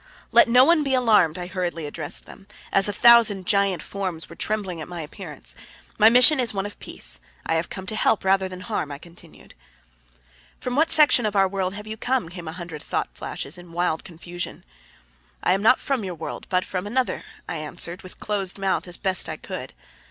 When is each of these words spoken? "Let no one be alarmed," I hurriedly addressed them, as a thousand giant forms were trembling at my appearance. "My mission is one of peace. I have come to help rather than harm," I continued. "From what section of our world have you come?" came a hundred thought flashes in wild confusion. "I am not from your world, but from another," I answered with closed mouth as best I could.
"Let 0.31 0.47
no 0.49 0.65
one 0.65 0.81
be 0.83 0.95
alarmed," 0.95 1.37
I 1.37 1.45
hurriedly 1.45 1.85
addressed 1.85 2.25
them, 2.25 2.47
as 2.73 2.87
a 2.89 2.91
thousand 2.91 3.45
giant 3.45 3.83
forms 3.83 4.27
were 4.27 4.35
trembling 4.35 4.81
at 4.81 4.87
my 4.87 5.01
appearance. 5.01 5.53
"My 5.99 6.09
mission 6.09 6.39
is 6.39 6.55
one 6.55 6.65
of 6.65 6.79
peace. 6.79 7.19
I 7.45 7.53
have 7.53 7.69
come 7.69 7.85
to 7.85 7.95
help 7.95 8.25
rather 8.25 8.49
than 8.49 8.61
harm," 8.61 8.91
I 8.91 8.97
continued. 8.97 9.53
"From 10.59 10.75
what 10.75 10.89
section 10.89 11.27
of 11.27 11.35
our 11.35 11.47
world 11.47 11.75
have 11.75 11.85
you 11.85 11.97
come?" 11.97 12.29
came 12.29 12.47
a 12.47 12.51
hundred 12.53 12.81
thought 12.81 13.09
flashes 13.13 13.59
in 13.59 13.73
wild 13.73 14.03
confusion. 14.03 14.63
"I 15.43 15.53
am 15.53 15.61
not 15.61 15.79
from 15.79 16.03
your 16.03 16.15
world, 16.15 16.47
but 16.49 16.65
from 16.65 16.87
another," 16.87 17.23
I 17.47 17.57
answered 17.57 18.01
with 18.01 18.19
closed 18.19 18.57
mouth 18.57 18.87
as 18.87 18.97
best 18.97 19.29
I 19.29 19.37
could. 19.37 19.75